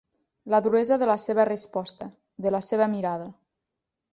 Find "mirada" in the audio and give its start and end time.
2.95-3.29